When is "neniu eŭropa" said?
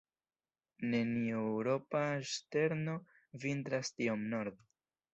0.93-2.03